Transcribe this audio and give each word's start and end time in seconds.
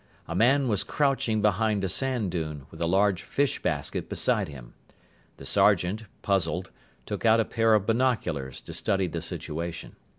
A 0.27 0.33
man 0.33 0.67
was 0.67 0.83
crouching 0.83 1.43
behind 1.43 1.83
a 1.83 1.87
sand 1.87 2.31
dune, 2.31 2.65
with 2.71 2.81
a 2.81 2.87
large 2.87 3.21
fish 3.21 3.61
basket 3.61 4.09
beside 4.09 4.47
him. 4.47 4.73
The 5.37 5.45
sergeant, 5.45 6.05
puzzled, 6.23 6.71
took 7.05 7.23
out 7.23 7.39
a 7.39 7.45
pair 7.45 7.75
of 7.75 7.85
binoculars 7.85 8.61
to 8.61 8.73
study 8.73 9.05
the 9.05 9.21
situation. 9.21 9.95